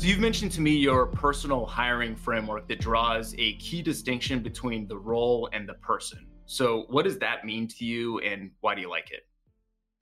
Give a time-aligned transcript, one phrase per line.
[0.00, 4.88] So, you've mentioned to me your personal hiring framework that draws a key distinction between
[4.88, 6.26] the role and the person.
[6.46, 9.26] So, what does that mean to you and why do you like it?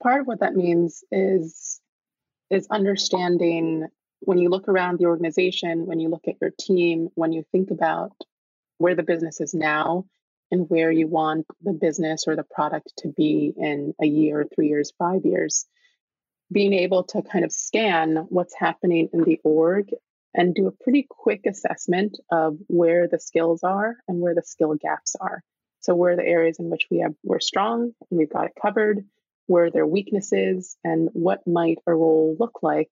[0.01, 1.81] Part of what that means is
[2.49, 3.87] is understanding
[4.21, 7.69] when you look around the organization, when you look at your team, when you think
[7.69, 8.13] about
[8.77, 10.05] where the business is now
[10.49, 14.69] and where you want the business or the product to be in a year, three
[14.69, 15.65] years, five years,
[16.51, 19.89] being able to kind of scan what's happening in the org
[20.33, 24.75] and do a pretty quick assessment of where the skills are and where the skill
[24.75, 25.43] gaps are.
[25.79, 28.53] So where are the areas in which we have we're strong and we've got it
[28.61, 29.05] covered,
[29.47, 32.89] where are their weaknesses, and what might a role look like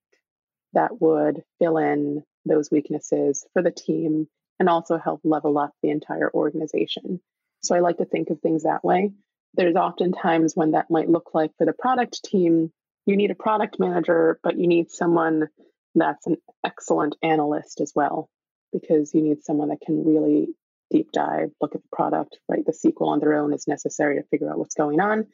[0.73, 4.27] that would fill in those weaknesses for the team
[4.59, 7.19] and also help level up the entire organization.
[7.61, 9.11] So I like to think of things that way.
[9.53, 12.71] There's often times when that might look like for the product team,
[13.07, 15.47] you need a product manager, but you need someone
[15.95, 18.29] that's an excellent analyst as well,
[18.71, 20.49] because you need someone that can really
[20.91, 24.27] deep dive, look at the product, write the SQL on their own is necessary to
[24.27, 25.25] figure out what's going on.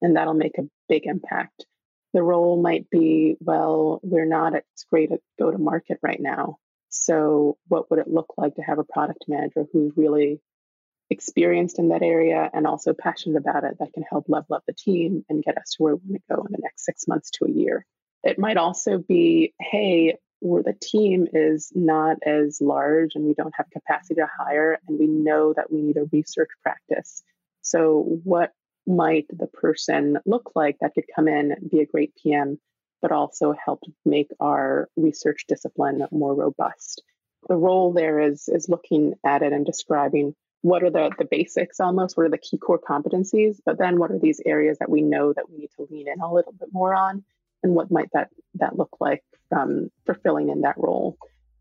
[0.00, 1.66] And that'll make a big impact.
[2.12, 6.56] The role might be, well, we're not as great at go to market right now.
[6.88, 10.40] So, what would it look like to have a product manager who's really
[11.10, 14.72] experienced in that area and also passionate about it that can help level up the
[14.72, 17.30] team and get us to where we want to go in the next six months
[17.30, 17.86] to a year?
[18.24, 23.54] It might also be, hey, where the team is not as large and we don't
[23.56, 27.22] have capacity to hire, and we know that we need a research practice.
[27.62, 28.52] So, what
[28.86, 32.58] might the person look like that could come in, be a great PM,
[33.02, 37.02] but also help make our research discipline more robust.
[37.48, 40.34] The role there is is looking at it and describing
[40.66, 44.10] what are the, the basics almost, what are the key core competencies, but then what
[44.10, 46.68] are these areas that we know that we need to lean in a little bit
[46.72, 47.22] more on,
[47.62, 51.16] and what might that that look like from fulfilling in that role.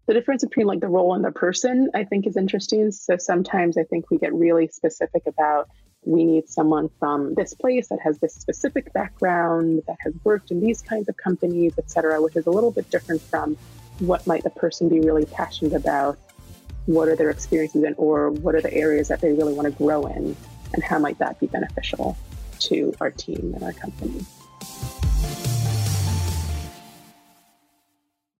[0.07, 2.91] The difference between like the role and the person, I think, is interesting.
[2.91, 5.69] So sometimes I think we get really specific about
[6.03, 10.61] we need someone from this place that has this specific background, that has worked in
[10.61, 13.55] these kinds of companies, et cetera, which is a little bit different from
[13.99, 16.17] what might the person be really passionate about,
[16.85, 19.71] what are their experiences in, or what are the areas that they really want to
[19.71, 20.35] grow in,
[20.73, 22.17] and how might that be beneficial
[22.59, 24.25] to our team and our company.